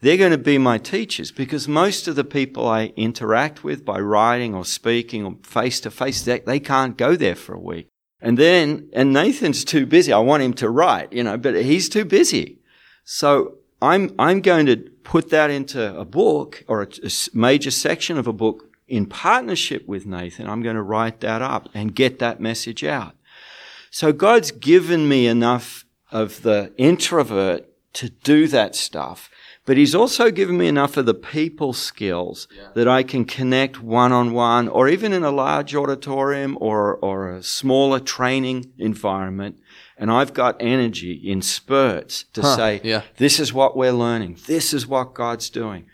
[0.00, 4.00] They're going to be my teachers because most of the people I interact with by
[4.00, 7.88] writing or speaking or face to face, they, can't go there for a week.
[8.20, 10.12] And then, and Nathan's too busy.
[10.12, 12.58] I want him to write, you know, but he's too busy.
[13.04, 18.26] So I'm, I'm going to put that into a book or a major section of
[18.26, 20.48] a book in partnership with Nathan.
[20.48, 23.14] I'm going to write that up and get that message out.
[23.90, 29.30] So God's given me enough of the introvert to do that stuff,
[29.66, 34.12] but He's also given me enough of the people skills that I can connect one
[34.12, 39.58] on one or even in a large auditorium or, or a smaller training environment.
[39.96, 43.02] And I've got energy in spurts to Huh, say, yeah.
[43.18, 44.38] this is what we're learning.
[44.46, 45.84] This is what God's doing.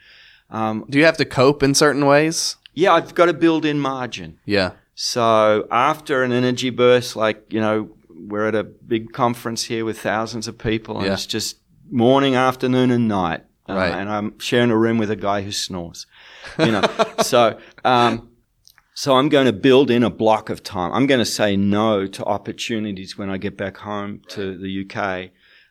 [0.49, 2.57] Um, Do you have to cope in certain ways?
[2.73, 4.39] yeah, I've got to build in margin.
[4.45, 4.73] Yeah.
[4.95, 9.99] So after an energy burst, like, you know, we're at a big conference here with
[9.99, 11.15] thousands of people and Yeah.
[11.15, 11.57] it's just
[11.91, 13.43] morning, afternoon and night.
[13.69, 13.93] Uh, Right.
[13.93, 16.07] and I'm sharing a room with a guy who snores,
[16.59, 16.83] you know.
[17.23, 18.31] so, um,
[18.95, 20.93] so I'm going to build in a block of time.
[20.93, 25.31] I'm going to say no to opportunities when I get back home to the UK.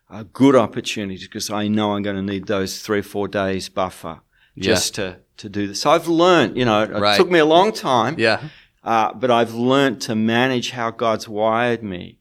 [0.10, 3.69] Uh, good opportunities because I know I'm going to need those three or four days
[3.69, 4.19] buffer
[4.58, 5.81] just to, to do this.
[5.81, 7.17] So I've learned, you know, it Right.
[7.17, 8.15] took me a long time.
[8.19, 8.41] Yeah.
[8.84, 12.19] Uh, but I've learned to manage how God's wired me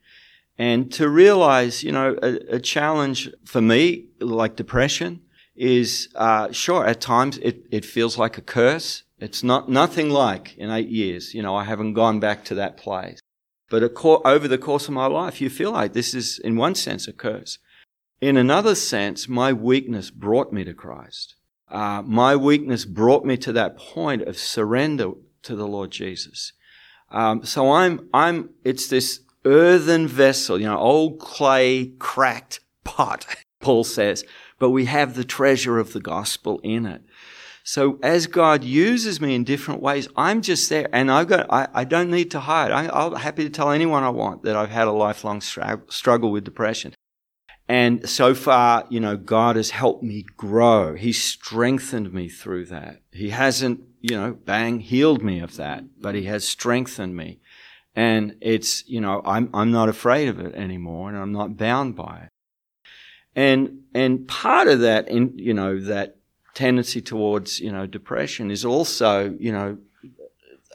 [0.56, 5.20] and to realize, you know, a, a challenge for me, like depression,
[5.56, 9.04] is uh, sure at times it, it feels like a curse.
[9.18, 11.34] It's not nothing like in eight years.
[11.34, 13.20] You know, I haven't gone back to that place.
[13.70, 16.74] But co- over the course of my life, you feel like this is, in one
[16.74, 17.58] sense, a curse.
[18.20, 21.36] In another sense, my weakness brought me to Christ.
[21.68, 25.12] Uh, my weakness brought me to that point of surrender
[25.42, 26.52] to the Lord Jesus.
[27.10, 33.26] Um, so I'm, I'm, it's this earthen vessel, you know, old clay cracked pot,
[33.60, 34.24] Paul says,
[34.58, 37.02] but we have the treasure of the gospel in it.
[37.66, 41.66] So as God uses me in different ways, I'm just there and I've got, I,
[41.72, 42.70] I don't need to hide.
[42.70, 46.30] I, I'm happy to tell anyone I want that I've had a lifelong strugg- struggle
[46.30, 46.92] with depression.
[47.66, 50.94] And so far, you know, God has helped me grow.
[50.94, 53.00] He's strengthened me through that.
[53.10, 57.40] He hasn't, you know, bang, healed me of that, but He has strengthened me.
[57.96, 61.96] And it's, you know, I'm, I'm not afraid of it anymore and I'm not bound
[61.96, 62.28] by it.
[63.36, 66.16] And, and part of that, in, you know, that
[66.54, 69.78] tendency towards, you know, depression is also, you know,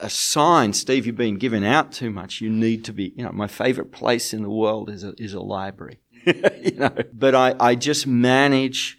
[0.00, 2.40] a sign, Steve, you've been given out too much.
[2.40, 5.34] You need to be, you know, my favorite place in the world is a, is
[5.34, 6.00] a library.
[6.26, 8.98] you know, but I, I just manage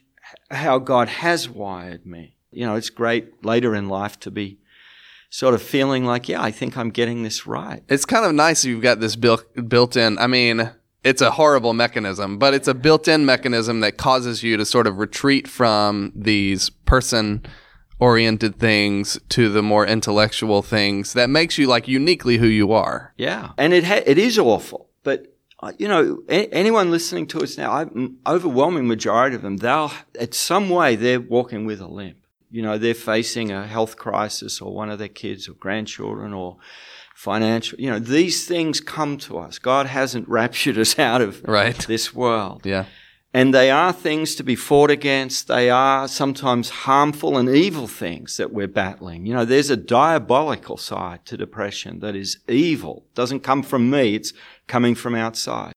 [0.49, 2.38] how God has wired me.
[2.51, 4.59] You know, it's great later in life to be
[5.29, 7.83] sort of feeling like, yeah, I think I'm getting this right.
[7.88, 10.17] It's kind of nice you've got this built built in.
[10.17, 10.69] I mean,
[11.03, 14.97] it's a horrible mechanism, but it's a built-in mechanism that causes you to sort of
[14.97, 17.43] retreat from these person
[17.99, 23.13] oriented things to the more intellectual things that makes you like uniquely who you are.
[23.17, 23.51] Yeah.
[23.57, 24.89] And it ha- it is awful.
[25.03, 25.27] but
[25.63, 27.85] uh, you know, a- anyone listening to us now, I,
[28.25, 32.17] overwhelming majority of them, they'll, at some way, they're walking with a limp.
[32.49, 36.57] You know, they're facing a health crisis or one of their kids or grandchildren or
[37.22, 39.59] financial, you know, these things come to us.
[39.59, 41.78] God hasn't raptured us out of Right.
[41.78, 42.65] this world.
[42.65, 42.86] Yeah.
[43.32, 45.47] And they are things to be fought against.
[45.47, 49.28] They are sometimes harmful and evil things that we're battling.
[49.28, 53.05] You know, there's a diabolical side to depression that is evil.
[53.11, 54.15] It doesn't come from me.
[54.15, 54.34] It's
[54.65, 55.74] coming from outside.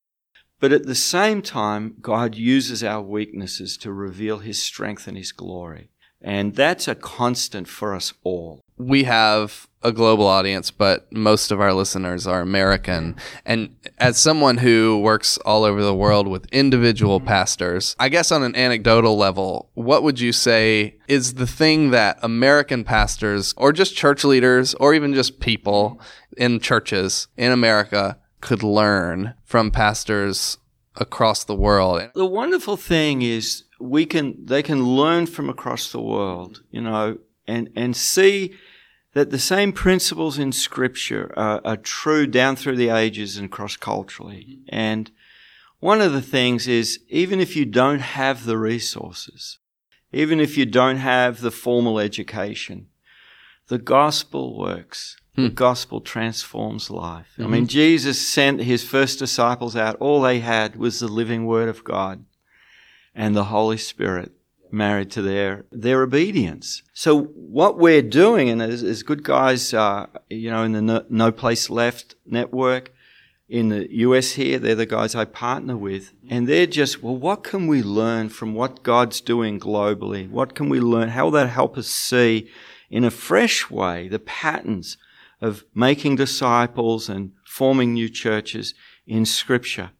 [0.60, 5.30] But at the same time, God uses our weaknesses to reveal his strength and his
[5.30, 5.90] glory.
[6.22, 8.63] And that's a constant for us all.
[8.76, 13.16] We have a global audience, but most of our listeners are American.
[13.44, 17.28] And as someone who works all over the world with individual mm-hmm.
[17.28, 22.18] pastors, I guess on an anecdotal level, what would you say is the thing that
[22.22, 26.00] American pastors or just church leaders or even just people
[26.36, 30.56] in churches in America could learn from pastors
[30.96, 32.08] across the world?
[32.14, 37.18] The wonderful thing is we can they can learn from across the world, you know,
[37.46, 38.54] and and see
[39.14, 43.76] that the same principles in Scripture are, are true down through the ages and cross
[43.76, 44.46] culturally.
[44.48, 44.68] Mm-hmm.
[44.68, 45.10] And
[45.78, 49.58] one of the things is even if you don't have the resources,
[50.12, 52.88] even if you don't have the formal education,
[53.68, 55.16] the gospel works.
[55.36, 55.54] The hmm.
[55.54, 57.26] gospel transforms life.
[57.38, 57.66] I mean, mm-hmm.
[57.66, 59.96] Jesus sent his first disciples out.
[59.96, 62.24] All they had was the living word of God
[63.16, 64.30] and the Holy Spirit
[64.74, 66.82] married to their their obedience.
[66.92, 71.04] So what we're doing, and as, as good guys, uh, you know, in the no,
[71.08, 72.92] no Place Left network
[73.48, 77.44] in the US here, they're the guys I partner with, and they're just, well, what
[77.44, 80.28] can we learn from what God's doing globally?
[80.28, 81.10] What can we learn?
[81.10, 82.48] How will that help us see
[82.90, 84.96] in a fresh way the patterns
[85.40, 88.74] of making disciples and forming new churches
[89.06, 89.90] in Scripture?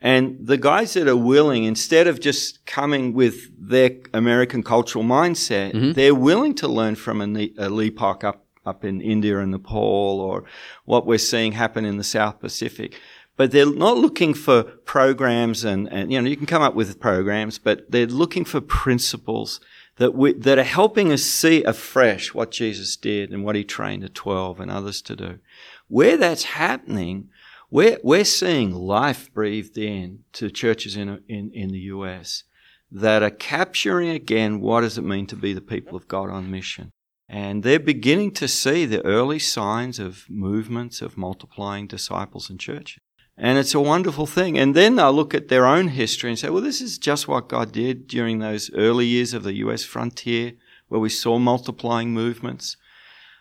[0.00, 5.72] And the guys that are willing, instead of just coming with their American cultural mindset,
[5.72, 5.92] mm-hmm.
[5.92, 10.44] they're willing to learn from a, a Lepak up, up in India and Nepal or
[10.84, 13.00] what we're seeing happen in the South Pacific.
[13.36, 17.00] But they're not looking for programs and, and, you know, you can come up with
[17.00, 19.60] programs, but they're looking for principles
[19.96, 24.02] that we, that are helping us see afresh what Jesus did and what he trained
[24.02, 25.38] the 12 and others to do.
[25.88, 27.28] Where that's happening,
[27.70, 32.44] we're, we're seeing life breathed in to churches in, in, in the US
[32.90, 36.50] that are capturing again what does it mean to be the people of God on
[36.50, 36.92] mission.
[37.28, 43.00] And they're beginning to see the early signs of movements of multiplying disciples and churches.
[43.36, 44.56] And it's a wonderful thing.
[44.56, 47.48] And then they'll look at their own history and say, well, this is just what
[47.48, 50.52] God did during those early years of the US frontier
[50.88, 52.76] where we saw multiplying movements.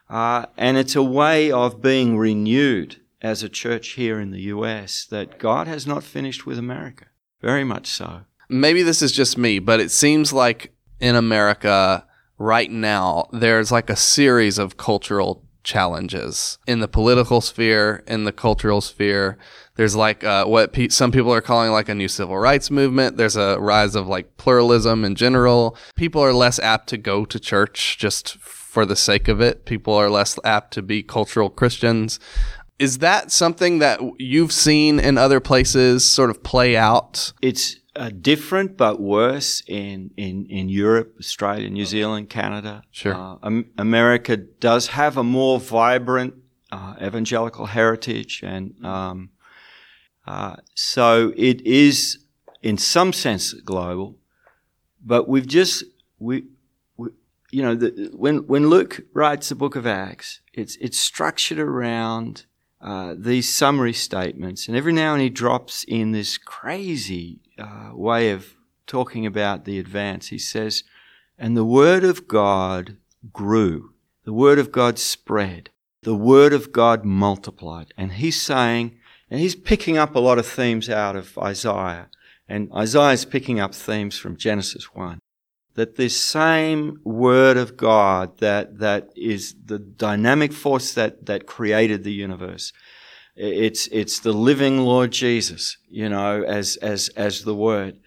[0.09, 5.03] Uh, and it's a way of being renewed as a church here in the US
[5.05, 7.05] that God has not finished with America.
[7.41, 8.21] Very much so.
[8.47, 12.05] maybe this is just me, but it seems like in America
[12.37, 18.31] right now, there's like a series of cultural challenges in the political sphere, in the
[18.31, 19.39] cultural sphere.
[19.75, 23.17] There's like uh, what pe- some people are calling like a new civil rights movement.
[23.17, 25.75] There's a rise of like pluralism in general.
[25.95, 28.37] People are less apt to go to church just
[28.75, 29.63] for the sake of it.
[29.65, 32.19] People are less apt to be cultural Christians.
[32.77, 37.31] Is that something that you've seen in other places sort of play out?
[37.41, 42.83] It's uh, different but worse in, in, in Europe, Australia, New Zealand, Canada.
[42.91, 43.13] Sure.
[43.13, 46.33] Uh, Am- America does have a more vibrant
[46.71, 49.29] uh, evangelical heritage, and um,
[50.27, 52.25] uh, so it is,
[52.61, 54.17] in some sense, global.
[55.01, 55.85] But we've just
[56.19, 56.45] we,
[56.97, 57.09] we
[57.51, 62.45] you know, the, when when Luke writes the Book of Acts, it's it's structured around
[62.85, 68.29] uh, these summary statements, and every now and he drops in this crazy uh, way
[68.29, 68.53] of
[68.85, 70.27] talking about the advance.
[70.27, 70.83] He says,
[71.35, 72.97] "And the word of God
[73.33, 75.71] grew, the word of God spread,
[76.03, 78.95] the word of God multiplied," and he's saying,
[79.31, 82.09] and he's picking up a lot of themes out of Isaiah,
[82.47, 85.19] and Isaiah's picking up themes from Genesis one
[85.75, 92.03] that this same word of God that, that is the dynamic force that, that created
[92.03, 92.73] the universe.
[93.35, 97.99] It's, it's the living Lord Jesus, you know, as, as, as the word.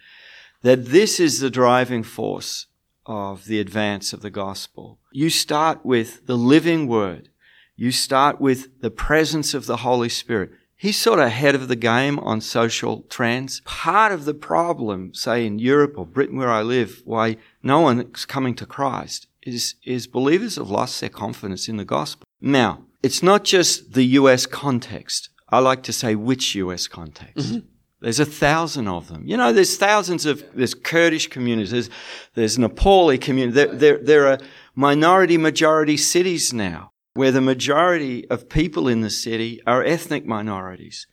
[0.62, 2.66] That this is the driving force
[3.04, 4.98] of the advance of the gospel.
[5.12, 7.28] You start with the living word.
[7.76, 10.50] You start with the presence of the Holy Spirit.
[10.80, 13.60] He's sort of ahead of the game on social trends.
[13.64, 18.08] Part of the problem, say in Europe or Britain where I live, why no one
[18.14, 22.24] is coming to Christ is, is believers have lost their confidence in the gospel.
[22.40, 25.30] Now, it's not just the US context.
[25.48, 27.48] I like to say which US context.
[27.48, 27.66] Mm-hmm.
[28.00, 29.26] There's a thousand of them.
[29.26, 31.90] You know, there's thousands of, there's Kurdish communities, there's,
[32.34, 33.56] there's Nepali communities.
[33.56, 34.38] There, there, there are
[34.76, 41.08] minority majority cities now where the majority of people in the city are ethnic minorities.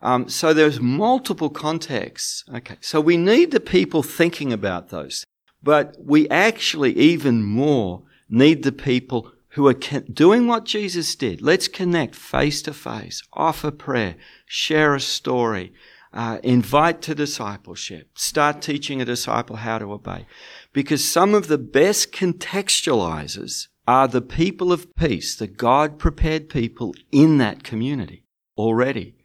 [0.00, 2.44] Um, so there's multiple contexts.
[2.54, 2.76] Okay.
[2.80, 5.26] So we need the people thinking about those,
[5.60, 11.42] but we actually even more need the people who are doing what Jesus did.
[11.42, 14.14] Let's connect face to face, offer prayer,
[14.46, 15.72] share a story,
[16.12, 20.26] uh, invite to discipleship, start teaching a disciple how to obey.
[20.72, 26.94] Because some of the best contextualizers are the people of peace, the God prepared people
[27.10, 28.22] in that community
[28.56, 29.16] already.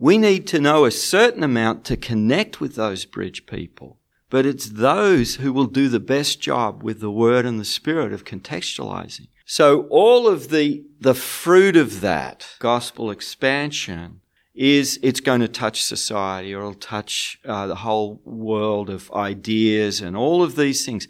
[0.00, 3.98] We need to know a certain amount to connect with those bridge people,
[4.28, 8.12] but it's those who will do the best job with the word and the spirit
[8.12, 9.28] of contextualizing.
[9.44, 14.22] So all of the, the fruit of that gospel expansion
[14.56, 20.00] is it's going to touch society or it'll touch uh, the whole world of ideas
[20.00, 21.06] and all of these things.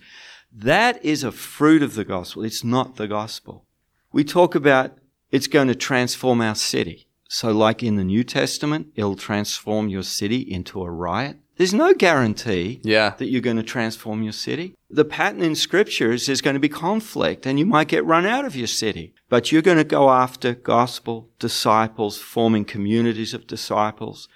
[0.52, 2.44] That is a fruit of the gospel.
[2.44, 3.64] It's not the gospel.
[4.12, 4.98] We talk about
[5.30, 7.06] it's going to transform our city.
[7.28, 11.36] So like in the New Testament, it'll transform your city into a riot.
[11.56, 13.10] There's no guarantee yeah.
[13.18, 14.74] that you're going to transform your city.
[14.88, 18.26] The pattern in scripture is there's going to be conflict and you might get run
[18.26, 19.14] out of your city.
[19.28, 24.28] But you're going to go after gospel disciples, forming communities of disciples.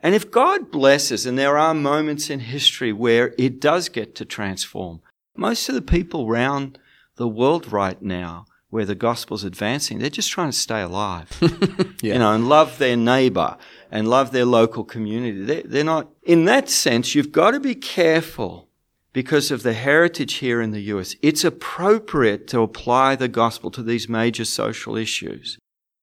[0.00, 4.24] And if God blesses, and there are moments in history where it does get to
[4.24, 5.00] transform,
[5.36, 6.78] most of the people around
[7.16, 11.28] the world right now where the gospel's advancing, they're just trying to stay alive,
[12.02, 12.14] yeah.
[12.14, 13.56] you know, and love their neighbor
[13.90, 15.44] and love their local community.
[15.44, 18.70] They're, they're not, in that sense, you've got to be careful
[19.12, 21.14] because of the heritage here in the US.
[21.20, 25.58] It's appropriate to apply the gospel to these major social issues.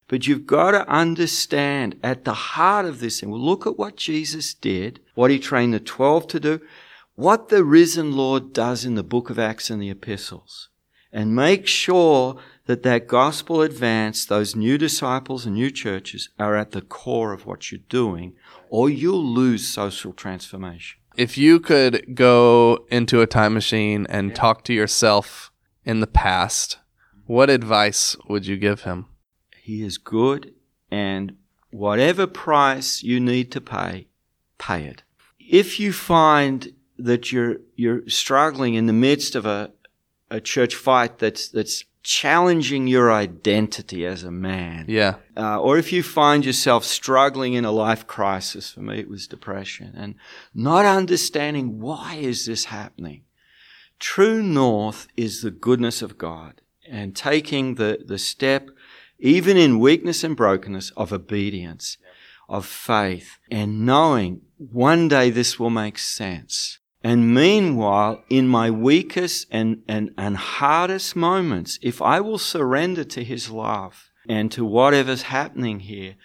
[0.07, 3.95] But you've got to understand at the heart of this thing, well, look at what
[3.95, 6.61] Jesus did, what he trained the 12 to do
[7.19, 10.69] what the risen Lord does in the book of Acts and the epistles
[11.11, 16.71] and make sure that that gospel advance, those new disciples and new churches are at
[16.71, 18.35] the core of what you're doing
[18.69, 20.97] or you'll lose social transformation.
[21.17, 24.35] If you could go into a time machine and yeah.
[24.35, 25.51] talk to yourself
[25.83, 26.77] in the past,
[27.25, 29.07] what advice would you give him?
[29.61, 30.53] He is good
[30.89, 31.35] and
[31.69, 34.07] whatever price you need to pay,
[34.57, 35.03] pay it.
[35.37, 39.71] If you find that you're you're struggling in the midst of a
[40.29, 44.85] a church fight that's that's challenging your identity as a man.
[44.87, 45.15] Yeah.
[45.35, 49.27] Uh, or if you find yourself struggling in a life crisis, for me it was
[49.27, 50.15] depression, and
[50.53, 53.23] not understanding why is this happening.
[53.99, 58.69] True north is the goodness of God and taking the, the step,
[59.19, 61.97] even in weakness and brokenness, of obedience,
[62.47, 66.79] of faith, and knowing one day this will make sense.
[67.03, 73.23] And meanwhile, in my weakest and, and, and hardest moments, if I will surrender to
[73.23, 76.15] His love and to whatever's happening here,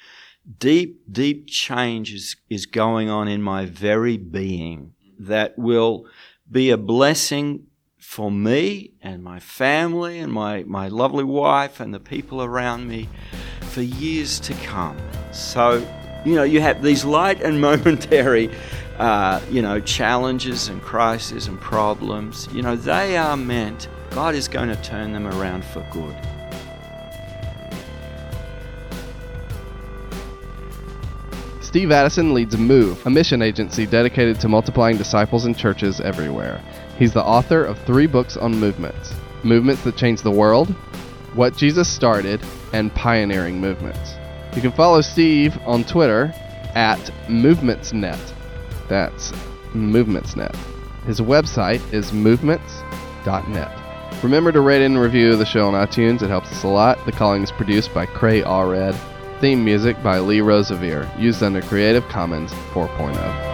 [0.59, 6.07] deep, deep change is, is going on in my very being that will
[6.51, 7.67] be a blessing
[7.99, 13.09] for me and my family and my, my lovely wife and the people around me
[13.71, 14.97] for years to come.
[15.33, 15.87] So,
[16.25, 18.51] you know, you have these light and momentary
[18.99, 24.49] uh, you know, challenges and crises and problems, you know, they are meant, God is
[24.49, 26.17] going to turn them around for good.
[31.61, 36.63] Steve Addison leads Move, a mission agency dedicated to multiplying disciples and churches everywhere.
[37.01, 40.69] He's the author of three books on movements Movements That Change the World,
[41.35, 42.41] What Jesus Started,
[42.73, 44.15] and Pioneering Movements.
[44.55, 46.33] You can follow Steve on Twitter
[46.77, 48.34] at MovementsNet.
[48.89, 49.33] That's
[49.73, 50.55] MovementsNet.
[51.07, 53.81] His website is movements.net.
[54.23, 56.23] Remember to rate and review the show on iTunes.
[56.23, 57.05] It helps us a lot.
[57.05, 58.99] The Calling is produced by Cray Allred.
[59.41, 61.11] Theme music by Lee Rosevere.
[61.19, 63.54] Used under Creative Commons 4.0.